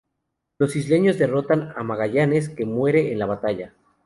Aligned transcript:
Los 0.57 0.75
isleños 0.75 1.19
derrotan 1.19 1.73
a 1.77 1.83
Magallanes 1.83 2.49
que 2.49 2.65
muere 2.65 3.11
en 3.11 3.19
la 3.19 3.27
batalla. 3.27 3.75